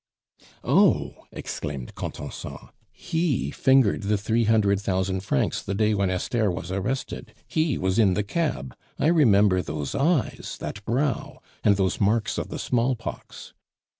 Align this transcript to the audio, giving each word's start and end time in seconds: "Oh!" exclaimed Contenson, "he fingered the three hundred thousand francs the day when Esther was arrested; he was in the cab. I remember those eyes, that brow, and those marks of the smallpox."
"Oh!" 0.63 1.25
exclaimed 1.31 1.93
Contenson, 1.93 2.57
"he 2.91 3.51
fingered 3.51 4.01
the 4.01 4.17
three 4.17 4.45
hundred 4.45 4.79
thousand 4.81 5.19
francs 5.19 5.61
the 5.61 5.75
day 5.75 5.93
when 5.93 6.09
Esther 6.09 6.49
was 6.49 6.71
arrested; 6.71 7.35
he 7.47 7.77
was 7.77 7.99
in 7.99 8.15
the 8.15 8.23
cab. 8.23 8.75
I 8.97 9.05
remember 9.09 9.61
those 9.61 9.93
eyes, 9.93 10.57
that 10.59 10.83
brow, 10.85 11.39
and 11.63 11.77
those 11.77 12.01
marks 12.01 12.39
of 12.39 12.49
the 12.49 12.57
smallpox." 12.57 13.53